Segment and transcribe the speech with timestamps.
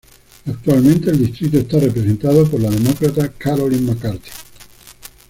[0.47, 4.31] Actualmente el distrito está representado por la Demócrata Carolyn McCarthy.